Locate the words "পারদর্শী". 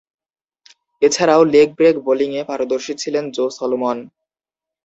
2.49-2.93